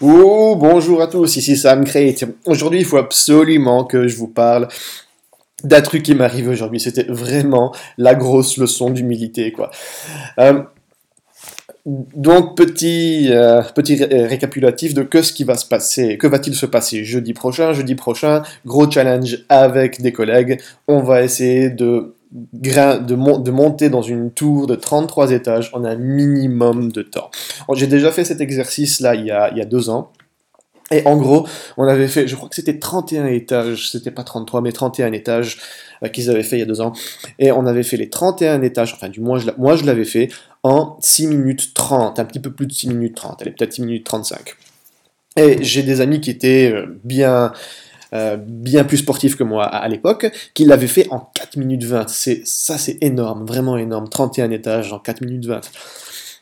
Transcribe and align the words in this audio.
Oh, 0.00 0.56
bonjour 0.58 1.00
à 1.00 1.06
tous, 1.06 1.36
ici 1.36 1.56
Sam 1.56 1.84
Crate. 1.84 2.24
Aujourd'hui, 2.44 2.80
il 2.80 2.84
faut 2.84 2.98
absolument 2.98 3.84
que 3.84 4.08
je 4.08 4.16
vous 4.16 4.28
parle 4.28 4.68
d'un 5.64 5.80
truc 5.80 6.02
qui 6.02 6.14
m'est 6.14 6.24
arrivé 6.24 6.48
aujourd'hui. 6.48 6.80
C'était 6.80 7.06
vraiment 7.08 7.74
la 7.96 8.14
grosse 8.14 8.58
leçon 8.58 8.90
d'humilité, 8.90 9.52
quoi. 9.52 9.70
Euh, 10.38 10.62
donc, 11.86 12.56
petit, 12.56 13.28
euh, 13.30 13.62
petit 13.74 14.02
récapitulatif 14.04 14.92
de 14.92 15.02
que 15.02 15.22
ce 15.22 15.32
qui 15.32 15.44
va 15.44 15.56
se 15.56 15.66
passer, 15.66 16.18
que 16.18 16.26
va-t-il 16.26 16.56
se 16.56 16.66
passer 16.66 17.04
jeudi 17.04 17.32
prochain? 17.32 17.72
Jeudi 17.72 17.94
prochain, 17.94 18.42
gros 18.64 18.90
challenge 18.90 19.44
avec 19.48 20.02
des 20.02 20.12
collègues. 20.12 20.60
On 20.88 21.00
va 21.00 21.22
essayer 21.22 21.70
de 21.70 22.15
de, 22.32 22.98
de, 22.98 23.50
monter 23.50 23.88
dans 23.88 24.02
une 24.02 24.30
tour 24.30 24.66
de 24.66 24.74
33 24.74 25.30
étages 25.32 25.70
en 25.72 25.84
un 25.84 25.96
minimum 25.96 26.90
de 26.90 27.02
temps. 27.02 27.30
J'ai 27.74 27.86
déjà 27.86 28.10
fait 28.10 28.24
cet 28.24 28.40
exercice-là 28.40 29.14
il, 29.14 29.26
y 29.26 29.30
a, 29.30 29.50
il 29.50 29.58
y 29.58 29.60
a 29.60 29.64
deux 29.64 29.90
ans. 29.90 30.12
Et 30.92 31.04
en 31.04 31.16
gros, 31.16 31.48
on 31.76 31.84
avait 31.84 32.06
fait, 32.06 32.28
je 32.28 32.36
crois 32.36 32.48
que 32.48 32.54
c'était 32.54 32.78
31 32.78 33.26
étages, 33.26 33.90
c'était 33.90 34.12
pas 34.12 34.22
33, 34.22 34.60
mais 34.60 34.70
31 34.70 35.12
étages 35.12 35.58
euh, 36.04 36.08
qu'ils 36.08 36.30
avaient 36.30 36.44
fait 36.44 36.56
il 36.56 36.60
y 36.60 36.62
a 36.62 36.66
deux 36.66 36.80
ans. 36.80 36.92
Et 37.40 37.50
on 37.50 37.66
avait 37.66 37.82
fait 37.82 37.96
les 37.96 38.08
31 38.08 38.62
étages, 38.62 38.94
enfin 38.94 39.08
du 39.08 39.20
moins 39.20 39.38
je, 39.38 39.50
moi 39.58 39.74
je 39.74 39.84
l'avais 39.84 40.04
fait 40.04 40.28
en 40.62 40.96
6 41.00 41.26
minutes 41.26 41.74
30, 41.74 42.20
un 42.20 42.24
petit 42.24 42.38
peu 42.38 42.52
plus 42.52 42.66
de 42.66 42.72
6 42.72 42.88
minutes 42.88 43.16
30, 43.16 43.42
elle 43.42 43.48
est 43.48 43.50
peut-être 43.52 43.72
6 43.72 43.82
minutes 43.82 44.06
35. 44.06 44.54
Et 45.36 45.62
j'ai 45.62 45.82
des 45.82 46.00
amis 46.00 46.20
qui 46.20 46.30
étaient 46.30 46.72
euh, 46.72 46.86
bien, 47.02 47.52
euh, 48.12 48.36
bien 48.36 48.84
plus 48.84 48.98
sportif 48.98 49.36
que 49.36 49.44
moi 49.44 49.64
à, 49.64 49.88
l'époque, 49.88 50.30
qui 50.54 50.64
l'avait 50.64 50.86
fait 50.86 51.06
en 51.10 51.30
4 51.34 51.56
minutes 51.56 51.84
20. 51.84 52.08
C'est, 52.08 52.42
ça, 52.46 52.78
c'est 52.78 52.98
énorme, 53.02 53.46
vraiment 53.46 53.76
énorme. 53.76 54.08
31 54.08 54.50
étages 54.50 54.92
en 54.92 54.98
4 54.98 55.22
minutes 55.22 55.46
20. 55.46 55.60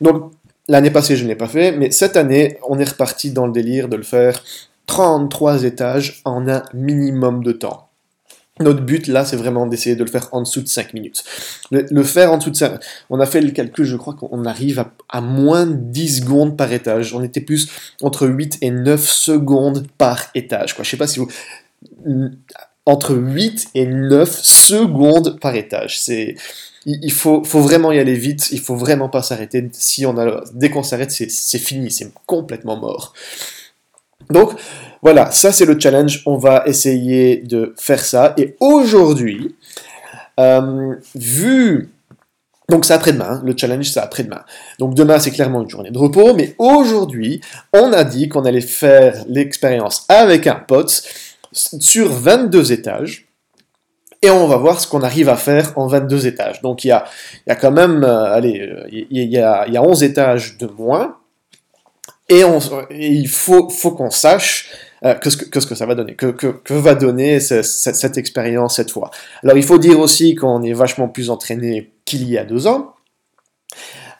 Donc, 0.00 0.32
l'année 0.68 0.90
passée, 0.90 1.16
je 1.16 1.24
ne 1.24 1.28
l'ai 1.28 1.36
pas 1.36 1.48
fait, 1.48 1.72
mais 1.72 1.90
cette 1.90 2.16
année, 2.16 2.58
on 2.68 2.78
est 2.78 2.88
reparti 2.88 3.30
dans 3.30 3.46
le 3.46 3.52
délire 3.52 3.88
de 3.88 3.96
le 3.96 4.02
faire 4.02 4.42
33 4.86 5.64
étages 5.64 6.20
en 6.24 6.48
un 6.48 6.62
minimum 6.74 7.42
de 7.42 7.52
temps. 7.52 7.88
Notre 8.60 8.82
but 8.82 9.08
là, 9.08 9.24
c'est 9.24 9.34
vraiment 9.34 9.66
d'essayer 9.66 9.96
de 9.96 10.04
le 10.04 10.10
faire 10.10 10.28
en 10.30 10.42
dessous 10.42 10.62
de 10.62 10.68
5 10.68 10.94
minutes. 10.94 11.24
Le, 11.72 12.04
faire 12.04 12.32
en 12.32 12.38
dessous 12.38 12.50
de 12.50 12.56
5... 12.56 12.80
On 13.10 13.18
a 13.18 13.26
fait 13.26 13.40
le 13.40 13.50
calcul, 13.50 13.84
je 13.84 13.96
crois 13.96 14.14
qu'on 14.14 14.44
arrive 14.44 14.84
à, 15.08 15.20
moins 15.20 15.66
de 15.66 15.74
10 15.74 16.20
secondes 16.20 16.56
par 16.56 16.72
étage. 16.72 17.14
On 17.14 17.22
était 17.24 17.40
plus 17.40 17.68
entre 18.00 18.28
8 18.28 18.58
et 18.62 18.70
9 18.70 19.04
secondes 19.04 19.88
par 19.98 20.26
étage. 20.36 20.74
Quoi. 20.74 20.84
Je 20.84 20.90
sais 20.90 20.96
pas 20.96 21.08
si 21.08 21.18
vous... 21.18 21.28
Entre 22.86 23.16
8 23.16 23.70
et 23.74 23.86
9 23.86 24.30
secondes 24.30 25.40
par 25.40 25.56
étage. 25.56 26.00
C'est... 26.00 26.36
Il 26.86 27.12
faut, 27.12 27.42
faut 27.44 27.62
vraiment 27.62 27.92
y 27.92 27.98
aller 27.98 28.14
vite, 28.14 28.50
il 28.52 28.60
faut 28.60 28.76
vraiment 28.76 29.08
pas 29.08 29.22
s'arrêter. 29.22 29.68
Si 29.72 30.04
on 30.04 30.18
a, 30.18 30.44
dès 30.52 30.68
qu'on 30.68 30.82
s'arrête, 30.82 31.10
c'est 31.10 31.58
fini, 31.58 31.90
c'est 31.90 32.12
complètement 32.26 32.76
mort. 32.76 33.14
Donc, 34.30 34.52
voilà, 35.02 35.30
ça 35.30 35.52
c'est 35.52 35.66
le 35.66 35.78
challenge. 35.78 36.22
On 36.26 36.36
va 36.36 36.62
essayer 36.66 37.38
de 37.38 37.74
faire 37.78 38.04
ça. 38.04 38.34
Et 38.36 38.56
aujourd'hui, 38.60 39.54
euh, 40.40 40.94
vu 41.14 41.90
donc 42.70 42.86
c'est 42.86 42.94
après-demain, 42.94 43.26
hein, 43.28 43.42
le 43.44 43.54
challenge 43.56 43.90
c'est 43.90 44.00
après-demain. 44.00 44.42
Donc 44.78 44.94
demain 44.94 45.18
c'est 45.18 45.30
clairement 45.30 45.62
une 45.62 45.68
journée 45.68 45.90
de 45.90 45.98
repos, 45.98 46.32
mais 46.34 46.54
aujourd'hui 46.58 47.42
on 47.74 47.92
a 47.92 48.04
dit 48.04 48.28
qu'on 48.30 48.46
allait 48.46 48.62
faire 48.62 49.22
l'expérience 49.28 50.06
avec 50.08 50.46
un 50.46 50.54
pote 50.54 51.02
sur 51.52 52.10
22 52.10 52.72
étages. 52.72 53.28
Et 54.22 54.30
on 54.30 54.46
va 54.46 54.56
voir 54.56 54.80
ce 54.80 54.88
qu'on 54.88 55.02
arrive 55.02 55.28
à 55.28 55.36
faire 55.36 55.72
en 55.76 55.86
22 55.86 56.26
étages. 56.26 56.62
Donc 56.62 56.84
il 56.84 56.88
y 56.88 56.92
a, 56.92 57.04
quand 57.60 57.70
même, 57.70 58.02
euh, 58.02 58.32
allez, 58.32 58.60
euh, 58.62 58.88
il 58.90 59.30
y 59.30 59.36
a, 59.36 59.66
il 59.68 59.74
y 59.74 59.76
a 59.76 59.82
11 59.82 60.02
étages 60.02 60.56
de 60.56 60.66
moins. 60.66 61.18
Et, 62.28 62.42
il 62.90 63.28
faut, 63.28 63.68
faut 63.68 63.90
qu'on 63.92 64.10
sache 64.10 64.70
euh, 65.04 65.14
que, 65.14 65.28
ce 65.28 65.36
que, 65.36 65.60
ce 65.60 65.66
que, 65.66 65.74
ça 65.74 65.84
va 65.84 65.94
donner, 65.94 66.14
que, 66.14 66.26
que 66.28 66.74
va 66.74 66.94
donner 66.94 67.38
cette, 67.38 68.16
expérience 68.16 68.76
cette 68.76 68.90
fois. 68.90 69.10
Alors 69.42 69.56
il 69.58 69.62
faut 69.62 69.78
dire 69.78 70.00
aussi 70.00 70.34
qu'on 70.34 70.62
est 70.62 70.72
vachement 70.72 71.08
plus 71.08 71.28
entraîné 71.28 71.92
qu'il 72.06 72.28
y 72.28 72.38
a 72.38 72.44
deux 72.44 72.66
ans. 72.66 72.94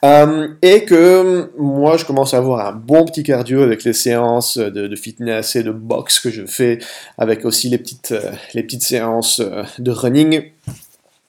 Euh, 0.05 0.49
et 0.61 0.85
que 0.85 1.51
moi, 1.57 1.97
je 1.97 2.05
commence 2.05 2.35
à 2.35 2.37
avoir 2.37 2.67
un 2.67 2.73
bon 2.73 3.07
petit 3.07 3.23
cardio 3.23 3.63
avec 3.63 3.85
les 3.85 3.95
séances 3.95 4.59
de, 4.59 4.95
fitness 4.97 5.57
et 5.57 5.63
de 5.63 5.71
boxe 5.71 6.21
que 6.21 6.29
je 6.29 6.45
fais, 6.45 6.79
avec 7.17 7.47
aussi 7.47 7.71
les 7.71 7.79
petites, 7.79 8.13
euh, 8.13 8.33
les 8.53 8.63
petites 8.63 8.83
séances 8.83 9.41
de 9.79 9.91
running. 9.91 10.51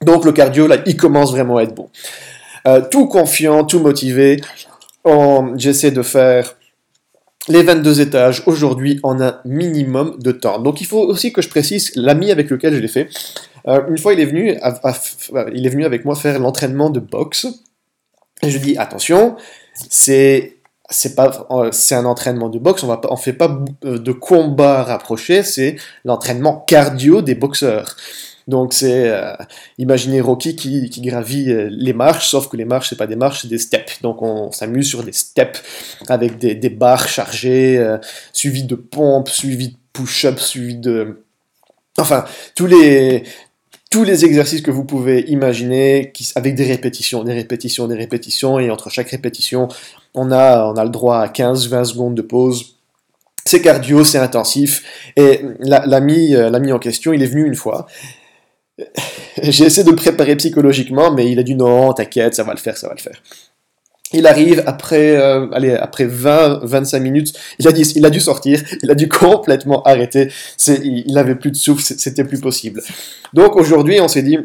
Donc 0.02 0.26
le 0.26 0.34
cardio, 0.34 0.68
là, 0.68 0.80
il 0.86 0.98
commence 0.98 1.32
vraiment 1.32 1.56
à 1.56 1.64
être 1.64 1.74
bon. 1.74 1.90
tout 2.92 3.08
confiant, 3.08 3.64
tout 3.64 3.80
motivé. 3.80 4.42
J'essaie 5.56 5.92
de 5.92 6.02
faire 6.02 6.58
les 7.48 7.64
22 7.64 8.02
étages 8.02 8.44
aujourd'hui 8.46 9.00
en 9.04 9.22
un 9.22 9.40
minimum 9.46 10.18
de 10.20 10.32
temps. 10.32 10.60
Donc 10.60 10.82
il 10.82 10.88
faut 10.88 11.02
aussi 11.02 11.32
que 11.32 11.42
je 11.42 11.50
précise 11.50 11.92
l'ami 11.96 12.32
avec 12.32 12.50
lequel 12.50 12.74
je 12.74 12.80
l'ai 12.80 12.88
fait. 12.88 13.10
Euh, 13.68 13.82
une 13.90 13.98
fois 13.98 14.14
il 14.14 14.20
est 14.20 14.26
venu, 14.26 14.58
il 15.54 15.66
est 15.66 15.70
venu 15.70 15.86
avec 15.86 16.06
moi 16.06 16.16
faire 16.16 16.40
l'entraînement 16.40 16.90
de 16.90 17.00
boxe. 17.00 17.48
Et 18.42 18.50
je 18.50 18.58
lui 18.58 18.74
dis 18.74 18.78
attention, 18.78 19.36
c'est 19.90 20.58
c'est 20.90 21.16
pas 21.16 21.48
c'est 21.72 21.96
un 21.96 22.06
entraînement 22.06 22.50
de 22.50 22.60
boxe, 22.60 22.84
on 22.84 22.88
va 22.88 23.02
on 23.10 23.18
fait 23.18 23.34
pas 23.34 23.60
de 23.82 24.12
combat 24.12 24.84
rapproché, 24.84 25.44
c'est 25.44 25.78
l'entraînement 26.04 26.64
cardio 26.68 27.22
des 27.22 27.36
boxeurs. 27.36 27.96
Donc 28.48 28.74
c'est, 28.74 29.10
euh, 29.10 29.34
imaginez 29.80 30.22
Rocky 30.22 30.56
qui, 30.56 31.02
gravit 31.02 31.52
euh, 31.52 31.68
les 31.72 31.94
marches, 31.94 32.30
sauf 32.30 32.48
que 32.48 32.58
les 32.58 32.66
marches, 32.66 32.90
c'est 32.90 32.98
pas 32.98 33.08
des 33.08 33.16
marches, 33.16 33.42
c'est 33.42 33.48
des 33.48 33.58
steps. 33.58 34.02
Donc 34.02 34.22
on, 34.22 34.52
s'amuse 34.52 34.88
sur 34.88 35.04
des 35.04 35.14
steps 35.14 35.64
avec 36.08 36.38
des, 36.38 36.70
barres 36.70 37.08
chargées, 37.08 37.78
euh, 37.78 37.98
suivies 38.34 38.64
de 38.64 38.76
pompes, 38.76 39.30
suivies 39.30 39.70
de 39.70 39.78
push-ups, 39.94 40.42
suivies 40.42 40.78
de... 40.78 41.24
Enfin, 41.98 42.26
tous 42.56 42.68
les, 42.68 43.24
tous 43.90 44.04
les 44.04 44.26
exercices 44.26 44.62
que 44.62 44.72
vous 44.72 44.84
pouvez 44.84 45.22
imaginer 45.22 46.14
avec 46.36 46.54
des 46.54 46.66
répétitions, 46.66 47.24
des 47.24 47.34
répétitions, 47.34 47.88
des 47.88 47.96
répétitions, 47.96 48.60
et 48.60 48.70
entre 48.70 48.92
chaque 48.92 49.10
répétition, 49.10 49.70
on 50.14 50.32
a, 50.32 50.66
on 50.66 50.76
a 50.76 50.84
le 50.84 50.92
droit 50.92 51.18
à 51.18 51.28
15-20 51.28 51.86
secondes 51.86 52.16
de 52.16 52.22
pause. 52.22 52.76
C'est 53.46 53.62
cardio, 53.62 54.04
c'est 54.04 54.18
intensif. 54.18 54.84
Et 55.16 55.42
l'ami 55.60 56.32
l'ami 56.32 56.74
en 56.74 56.80
question, 56.80 57.14
il 57.14 57.24
est 57.24 57.28
venu 57.28 57.46
une 57.46 57.56
fois, 57.56 57.88
j'ai 59.42 59.66
essayé 59.66 59.84
de 59.84 59.96
préparer 59.96 60.36
psychologiquement, 60.36 61.12
mais 61.12 61.32
il 61.32 61.40
a 61.40 61.44
dit 61.44 61.56
non, 61.56 61.94
t'inquiète, 61.94 62.36
ça 62.36 62.44
va 62.44 62.54
le 62.54 62.60
faire, 62.60 62.78
ça 62.78 62.88
va 62.88 62.94
le 62.94 63.02
faire. 63.02 63.22
Il 64.14 64.28
arrive 64.28 64.64
après, 64.66 65.18
euh, 65.18 65.48
allez, 65.52 65.74
après 65.74 66.06
20-25 66.06 67.00
minutes, 67.00 67.34
il 67.60 67.68
a, 67.68 67.72
il 67.72 68.06
a 68.06 68.10
dû 68.10 68.20
sortir, 68.20 68.62
il 68.84 68.92
a 68.92 68.96
dû 68.96 69.10
complètement 69.10 69.82
arrêter, 69.84 70.32
il 70.68 71.12
n'avait 71.14 71.36
plus 71.36 71.52
de 71.52 71.58
souffle, 71.58 71.84
c'était 71.84 72.24
plus 72.24 72.40
possible. 72.40 72.82
Donc 73.34 73.56
aujourd'hui, 73.56 74.00
on 74.00 74.08
s'est 74.08 74.22
dit, 74.22 74.38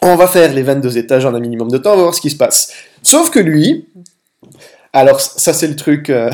on 0.00 0.14
va 0.16 0.26
faire 0.26 0.52
les 0.54 0.62
22 0.62 0.96
étages 0.96 1.26
en 1.26 1.34
un 1.34 1.40
minimum 1.40 1.70
de 1.70 1.78
temps, 1.78 1.94
on 1.94 1.96
va 1.96 2.02
voir 2.04 2.14
ce 2.14 2.20
qui 2.20 2.30
se 2.30 2.36
passe. 2.36 2.72
Sauf 3.02 3.30
que 3.30 3.40
lui, 3.40 3.88
alors 4.92 5.20
ça 5.20 5.52
c'est 5.52 5.66
le 5.66 5.76
truc, 5.76 6.08
euh, 6.08 6.30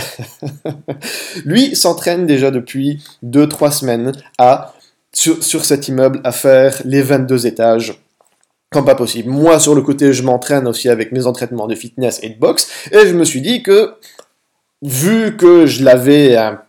lui 1.45 1.75
s'entraîne 1.75 2.27
déjà 2.27 2.51
depuis 2.51 3.03
2-3 3.25 3.73
semaines 3.73 4.13
à 4.39 4.75
sur, 5.15 5.65
cet 5.65 5.89
immeuble 5.89 6.21
à 6.25 6.33
faire 6.33 6.81
les 6.85 7.03
22 7.03 7.47
étages 7.47 8.01
comme 8.71 8.85
pas 8.85 8.97
possible. 8.97 9.31
Moi, 9.31 9.61
sur 9.61 9.75
le 9.75 9.83
côté, 9.83 10.13
je 10.13 10.23
m'entraîne 10.23 10.67
aussi 10.67 10.89
avec 10.89 11.13
mes 11.13 11.27
entraînements 11.27 11.69
de 11.69 11.77
fitness 11.77 12.19
et 12.23 12.31
de 12.31 12.39
boxe, 12.39 12.69
et 12.91 13.07
je 13.07 13.15
me 13.15 13.25
suis 13.25 13.41
dit 13.41 13.63
que, 13.63 13.95
vu 14.83 15.37
que 15.37 15.67
je 15.67 15.85
l'avais 15.85 16.37
un 16.37 16.61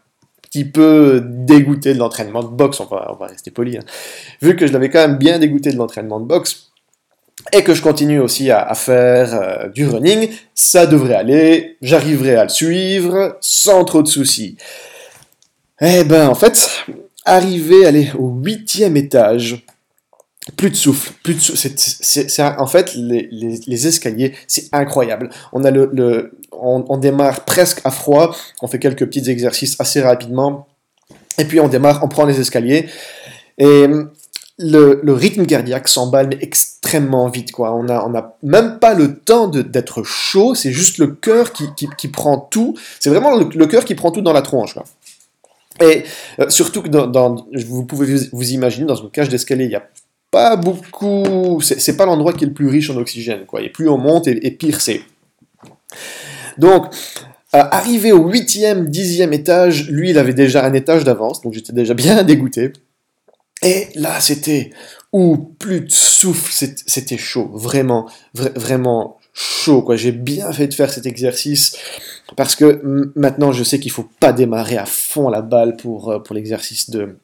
petit 0.43 0.65
peu 0.65 1.23
dégoûté 1.25 1.95
de 1.95 1.99
l'entraînement 1.99 2.43
de 2.43 2.49
boxe, 2.49 2.79
on 2.79 2.85
va, 2.85 3.11
on 3.11 3.15
va 3.15 3.25
rester 3.25 3.49
poli, 3.49 3.77
hein, 3.77 3.83
vu 4.41 4.55
que 4.55 4.67
je 4.67 4.73
l'avais 4.73 4.89
quand 4.89 4.99
même 4.99 5.17
bien 5.17 5.39
dégoûté 5.39 5.71
de 5.71 5.77
l'entraînement 5.77 6.19
de 6.19 6.25
boxe, 6.25 6.71
et 7.51 7.63
que 7.63 7.73
je 7.73 7.81
continue 7.81 8.19
aussi 8.19 8.51
à, 8.51 8.73
faire 8.73 9.33
euh, 9.33 9.69
du 9.69 9.87
running, 9.87 10.29
ça 10.53 10.85
devrait 10.85 11.15
aller, 11.15 11.77
j'arriverai 11.81 12.35
à 12.35 12.43
le 12.43 12.49
suivre 12.49 13.37
sans 13.41 13.83
trop 13.85 14.01
de 14.01 14.07
soucis. 14.07 14.57
Eh 15.81 16.03
ben, 16.05 16.27
en 16.27 16.35
fait, 16.35 16.85
arrivé 17.25 17.85
aller 17.85 18.11
au 18.17 18.29
huitième 18.29 18.95
étage, 18.95 19.65
plus 20.55 20.69
de 20.69 20.75
souffle, 20.75 21.11
plus 21.23 21.33
de 21.33 21.39
souffle. 21.39 21.69
C'est, 21.75 22.43
en 22.43 22.67
fait, 22.67 22.93
les, 22.95 23.87
escaliers, 23.87 24.33
c'est 24.47 24.69
incroyable. 24.71 25.31
On, 25.51 25.63
a 25.63 25.71
le, 25.71 26.37
on, 26.51 26.97
démarre 26.97 27.45
presque 27.45 27.81
à 27.83 27.91
froid, 27.91 28.35
on 28.61 28.67
fait 28.67 28.79
quelques 28.79 29.05
petits 29.07 29.29
exercices 29.29 29.75
assez 29.79 30.01
rapidement, 30.01 30.67
et 31.37 31.45
puis 31.45 31.59
on 31.59 31.67
démarre, 31.67 32.01
on 32.03 32.07
prend 32.07 32.25
les 32.25 32.39
escaliers, 32.39 32.87
et 33.57 33.87
le, 34.59 35.13
rythme 35.13 35.47
cardiaque 35.47 35.87
s'emballe 35.87 36.37
extrêmement 36.41 37.27
vite. 37.27 37.51
Quoi. 37.51 37.73
On 37.73 37.83
n'a 37.83 37.97
a 37.97 38.37
même 38.43 38.77
pas 38.79 38.93
le 38.93 39.15
temps 39.15 39.47
d'être 39.47 40.03
chaud, 40.03 40.53
c'est 40.53 40.71
juste 40.71 40.99
le 40.99 41.07
cœur 41.07 41.53
qui, 41.53 42.07
prend 42.07 42.37
tout. 42.37 42.77
C'est 42.99 43.09
vraiment 43.09 43.35
le, 43.35 43.49
le 43.53 43.65
cœur 43.65 43.83
qui 43.83 43.95
prend 43.95 44.11
tout 44.11 44.21
dans 44.21 44.33
la 44.33 44.43
tronche. 44.43 44.75
Et 45.81 46.03
euh, 46.39 46.49
surtout 46.49 46.81
que 46.81 46.87
dans, 46.87 47.47
vous 47.65 47.85
pouvez 47.85 48.15
vous, 48.31 48.51
imaginer, 48.51 48.85
dans 48.85 48.95
une 48.95 49.11
cage 49.11 49.29
d'escalier, 49.29 49.65
il 49.65 49.69
n'y 49.69 49.75
a 49.75 49.87
pas 50.31 50.55
beaucoup. 50.55 51.59
C'est 51.61 51.97
pas 51.97 52.05
l'endroit 52.05 52.33
qui 52.33 52.45
est 52.45 52.47
le 52.47 52.53
plus 52.53 52.67
riche 52.67 52.89
en 52.89 52.97
oxygène. 52.97 53.45
Quoi. 53.45 53.61
Et 53.61 53.69
plus 53.69 53.89
on 53.89 53.97
monte, 53.97 54.27
et, 54.27 54.51
pire 54.51 54.81
c'est. 54.81 55.01
Donc, 56.57 56.93
arrivé 57.51 58.11
au 58.11 58.29
huitième, 58.29 58.87
dixième 58.87 59.33
étage, 59.33 59.89
lui, 59.89 60.11
il 60.11 60.17
avait 60.17 60.33
déjà 60.33 60.65
un 60.65 60.73
étage 60.73 61.03
d'avance, 61.03 61.41
donc 61.41 61.53
j'étais 61.53 61.73
déjà 61.73 61.93
bien 61.93 62.23
dégoûté. 62.23 62.71
Et 63.61 63.87
là, 63.95 64.19
c'était 64.19 64.71
ou 65.11 65.37
plus 65.37 65.81
de 65.81 65.91
souffle, 65.91 66.51
c'était 66.85 67.17
chaud, 67.17 67.49
vraiment, 67.53 68.09
vraiment 68.33 69.17
chaud. 69.33 69.85
J'ai 69.95 70.11
bien 70.11 70.51
fait 70.51 70.67
de 70.67 70.73
faire 70.73 70.91
cet 70.91 71.05
exercice 71.05 71.77
parce 72.35 72.55
que 72.55 73.11
maintenant, 73.15 73.51
je 73.51 73.63
sais 73.63 73.79
qu'il 73.79 73.91
faut 73.91 74.09
pas 74.19 74.33
démarrer 74.33 74.77
à 74.77 74.85
fond 74.85 75.29
la 75.29 75.41
balle 75.41 75.77
pour, 75.77 76.09
euh, 76.11 76.19
pour 76.19 76.35
l'exercice 76.35 76.89
de 76.89 77.17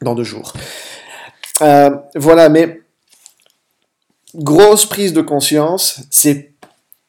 dans 0.00 0.14
deux 0.14 0.24
jours. 0.24 0.52
Euh, 1.62 1.90
voilà, 2.14 2.48
mais 2.48 2.82
grosse 4.34 4.86
prise 4.86 5.12
de 5.12 5.22
conscience, 5.22 6.00
c'est 6.10 6.52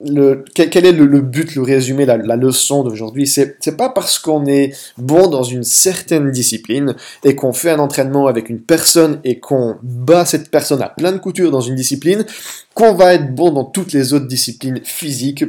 le, 0.02 0.46
quel, 0.56 0.86
est 0.86 0.94
le, 0.94 1.20
but, 1.20 1.56
le 1.56 1.62
résumé, 1.62 2.06
la, 2.06 2.18
leçon 2.18 2.84
d'aujourd'hui? 2.84 3.28
C'est 3.28 3.78
pas 3.78 3.90
parce 3.90 4.18
qu'on 4.18 4.46
est 4.46 4.74
bon 4.98 5.28
dans 5.28 5.44
une 5.44 5.64
certaine 5.64 6.32
discipline 6.32 6.96
et 7.26 7.36
qu'on 7.36 7.52
fait 7.52 7.72
un 7.72 7.80
entraînement 7.80 8.28
avec 8.28 8.50
une 8.50 8.62
personne 8.62 9.20
et 9.26 9.40
qu'on 9.40 9.76
bat 9.84 10.24
cette 10.24 10.52
personne 10.52 10.82
à 10.82 10.88
plein 10.88 11.12
de 11.12 11.18
couture 11.18 11.52
dans 11.52 11.60
une 11.60 11.76
discipline 11.76 12.26
qu'on 12.74 12.94
va 12.94 13.14
être 13.14 13.36
bon 13.36 13.52
dans 13.52 13.66
toutes 13.66 13.92
les 13.92 14.14
autres 14.14 14.28
disciplines 14.28 14.80
physiques. 14.86 15.44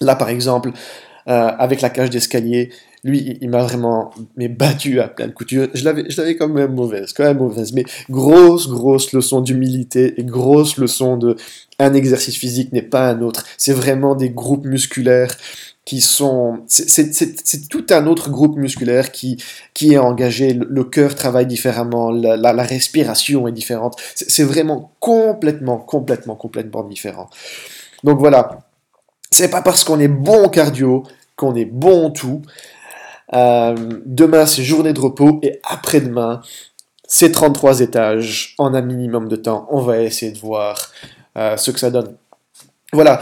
Là, 0.00 0.16
par 0.16 0.28
exemple, 0.28 0.72
euh, 1.28 1.50
avec 1.58 1.80
la 1.80 1.90
cage 1.90 2.10
d'escalier, 2.10 2.70
lui, 3.02 3.38
il, 3.40 3.50
m'a 3.50 3.62
vraiment 3.62 4.10
mais 4.36 4.48
battu 4.48 5.00
à 5.00 5.08
plein 5.08 5.26
de 5.26 5.32
coutures. 5.32 5.68
Je 5.74 5.84
l'avais, 5.84 6.08
je 6.08 6.20
l'avais 6.20 6.36
quand 6.36 6.48
même 6.48 6.74
mauvaise, 6.74 7.12
quand 7.12 7.24
même 7.24 7.38
mauvaise. 7.38 7.72
Mais 7.72 7.84
grosse, 8.10 8.68
grosse 8.68 9.12
leçon 9.12 9.40
d'humilité 9.40 10.18
et 10.18 10.24
grosse 10.24 10.78
leçon 10.78 11.16
de 11.16 11.36
un 11.78 11.94
exercice 11.94 12.36
physique 12.36 12.72
n'est 12.72 12.82
pas 12.82 13.08
un 13.08 13.20
autre. 13.20 13.44
C'est 13.58 13.72
vraiment 13.72 14.14
des 14.14 14.30
groupes 14.30 14.64
musculaires 14.64 15.36
qui 15.84 16.00
sont... 16.00 16.60
C'est 16.66 17.68
tout 17.68 17.86
un 17.90 18.06
autre 18.06 18.30
groupe 18.30 18.56
musculaire 18.56 19.12
qui, 19.12 19.36
qui 19.74 19.92
est 19.92 19.98
engagé. 19.98 20.54
Le, 20.54 20.84
cœur 20.84 21.14
travaille 21.14 21.46
différemment, 21.46 22.10
la 22.10 22.62
respiration 22.62 23.46
est 23.48 23.52
différente. 23.52 24.00
C'est 24.14 24.44
vraiment 24.44 24.92
complètement, 25.00 25.76
complètement, 25.76 26.36
complètement 26.36 26.84
différent. 26.84 27.28
Donc 28.02 28.18
voilà. 28.18 28.60
C'est 29.36 29.50
pas 29.50 29.62
parce 29.62 29.82
qu'on 29.82 29.98
est 29.98 30.06
bon 30.06 30.48
cardio 30.48 31.02
qu'on 31.34 31.56
est 31.56 31.64
bon 31.64 32.06
en 32.06 32.10
tout. 32.10 32.42
Euh, 33.32 33.74
demain, 34.06 34.46
c'est 34.46 34.62
journée 34.62 34.92
de 34.92 35.00
repos 35.00 35.40
et 35.42 35.58
après-demain, 35.64 36.40
c'est 37.08 37.32
33 37.32 37.80
étages 37.80 38.54
en 38.58 38.74
un 38.74 38.80
minimum 38.80 39.26
de 39.26 39.34
temps. 39.34 39.66
On 39.72 39.80
va 39.80 40.00
essayer 40.02 40.30
de 40.30 40.38
voir 40.38 40.92
euh, 41.36 41.56
ce 41.56 41.72
que 41.72 41.80
ça 41.80 41.90
donne. 41.90 42.14
Voilà. 42.92 43.20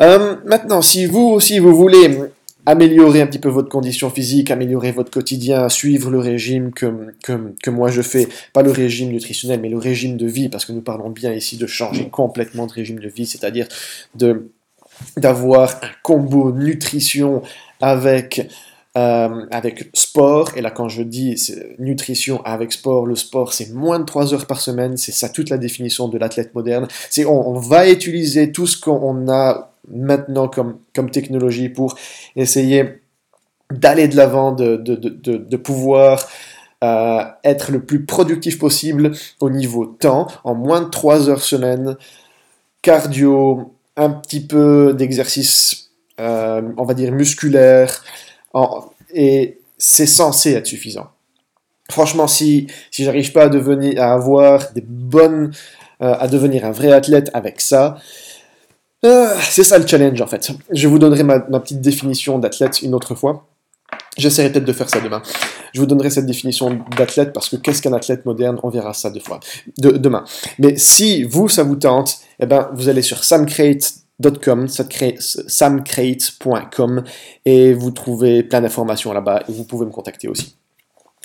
Euh, 0.00 0.36
maintenant, 0.44 0.80
si 0.80 1.06
vous 1.06 1.26
aussi 1.26 1.58
vous 1.58 1.74
voulez 1.74 2.16
améliorer 2.64 3.20
un 3.20 3.26
petit 3.26 3.40
peu 3.40 3.48
votre 3.48 3.68
condition 3.68 4.10
physique, 4.10 4.52
améliorer 4.52 4.92
votre 4.92 5.10
quotidien, 5.10 5.68
suivre 5.68 6.08
le 6.08 6.20
régime 6.20 6.70
que, 6.72 6.86
que, 7.24 7.52
que, 7.60 7.70
moi 7.70 7.90
je 7.90 8.02
fais, 8.02 8.28
pas 8.52 8.62
le 8.62 8.70
régime 8.70 9.08
nutritionnel, 9.08 9.58
mais 9.60 9.70
le 9.70 9.78
régime 9.78 10.16
de 10.16 10.26
vie, 10.26 10.48
parce 10.50 10.66
que 10.66 10.72
nous 10.72 10.82
parlons 10.82 11.10
bien 11.10 11.32
ici 11.32 11.56
de 11.56 11.66
changer 11.66 12.08
complètement 12.10 12.68
de 12.68 12.72
régime 12.72 13.00
de 13.00 13.08
vie, 13.08 13.26
c'est-à-dire 13.26 13.66
de 14.14 14.52
d'avoir 15.16 15.76
un 15.82 15.90
combo 16.02 16.52
nutrition 16.52 17.42
avec 17.80 18.48
euh, 18.96 19.46
avec 19.50 19.90
sport, 19.94 20.50
et 20.56 20.60
là 20.60 20.70
quand 20.70 20.88
je 20.88 21.02
dis 21.02 21.52
nutrition 21.78 22.42
avec 22.44 22.72
sport, 22.72 23.06
le 23.06 23.14
sport 23.14 23.52
c'est 23.52 23.70
moins 23.72 24.00
de 24.00 24.04
3 24.04 24.34
heures 24.34 24.46
par 24.46 24.60
semaine, 24.60 24.96
c'est 24.96 25.12
ça 25.12 25.28
toute 25.28 25.50
la 25.50 25.58
définition 25.58 26.08
de 26.08 26.18
l'athlète 26.18 26.54
moderne, 26.54 26.88
c'est 27.10 27.24
on, 27.24 27.52
va 27.52 27.88
utiliser 27.88 28.50
tout 28.50 28.66
ce 28.66 28.80
qu'on 28.80 29.28
a 29.28 29.72
maintenant 29.88 30.48
comme, 30.48 30.78
comme 30.94 31.10
technologie 31.10 31.68
pour 31.68 31.96
essayer 32.34 33.00
d'aller 33.70 34.08
de 34.08 34.16
l'avant, 34.16 34.52
de, 34.52 34.76
de, 34.76 34.96
de, 34.96 35.56
pouvoir 35.56 36.26
euh, 36.82 37.22
être 37.44 37.70
le 37.70 37.84
plus 37.84 38.04
productif 38.04 38.58
possible 38.58 39.12
au 39.38 39.50
niveau 39.50 39.84
temps, 39.84 40.26
en 40.44 40.54
moins 40.54 40.80
de 40.80 40.88
3 40.88 41.28
heures 41.28 41.42
semaine, 41.42 41.96
cardio, 42.82 43.74
un 43.98 44.10
petit 44.10 44.40
peu 44.40 44.94
d'exercice, 44.96 45.90
euh, 46.20 46.62
on 46.76 46.84
va 46.84 46.94
dire 46.94 47.12
musculaire, 47.12 48.04
et 49.12 49.58
c'est 49.76 50.06
censé 50.06 50.52
être 50.52 50.66
suffisant. 50.66 51.08
Franchement, 51.90 52.26
si, 52.26 52.68
si 52.90 53.04
j'arrive 53.04 53.32
pas 53.32 53.44
à 53.44 53.48
devenir, 53.48 54.00
à 54.02 54.12
avoir 54.12 54.72
des 54.72 54.82
bonnes, 54.82 55.52
euh, 56.02 56.14
à 56.18 56.28
devenir 56.28 56.64
un 56.64 56.70
vrai 56.70 56.92
athlète 56.92 57.30
avec 57.34 57.60
ça, 57.60 57.98
euh, 59.04 59.34
c'est 59.40 59.64
ça 59.64 59.78
le 59.78 59.86
challenge 59.86 60.20
en 60.20 60.26
fait. 60.26 60.50
Je 60.70 60.88
vous 60.88 60.98
donnerai 60.98 61.22
ma, 61.22 61.40
petite 61.40 61.80
définition 61.80 62.38
d'athlète 62.38 62.82
une 62.82 62.94
autre 62.94 63.14
fois. 63.14 63.46
J'essaierai 64.16 64.50
peut-être 64.50 64.64
de 64.64 64.72
faire 64.72 64.90
ça 64.90 65.00
demain. 65.00 65.22
Je 65.72 65.80
vous 65.80 65.86
donnerai 65.86 66.10
cette 66.10 66.26
définition 66.26 66.84
d'athlète 66.96 67.32
parce 67.32 67.48
que 67.48 67.56
qu'est-ce 67.56 67.80
qu'un 67.80 67.92
athlète 67.92 68.26
moderne? 68.26 68.58
On 68.62 68.68
verra 68.68 68.92
ça 68.92 69.10
deux 69.10 69.20
fois, 69.20 69.38
de, 69.78 69.90
demain. 69.90 70.24
Mais 70.58 70.76
si 70.76 71.22
vous, 71.22 71.48
ça 71.48 71.62
vous 71.62 71.76
tente, 71.76 72.18
eh 72.40 72.46
ben, 72.46 72.70
vous 72.74 72.88
allez 72.88 73.02
sur 73.02 73.24
samcrate 73.24 73.94
samcrate.com 75.48 77.04
et 77.44 77.72
vous 77.72 77.90
trouvez 77.92 78.42
plein 78.42 78.60
d'informations 78.60 79.12
là-bas 79.12 79.44
et 79.48 79.52
vous 79.52 79.62
pouvez 79.64 79.86
me 79.86 79.92
contacter 79.92 80.26
aussi. 80.28 80.56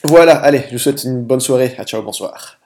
Voilà, 0.03 0.35
allez, 0.35 0.63
je 0.67 0.73
vous 0.73 0.79
souhaite 0.79 1.03
une 1.03 1.23
bonne 1.23 1.39
soirée. 1.39 1.73
À 1.77 1.85
ciao, 1.85 2.03
bonsoir. 2.03 2.59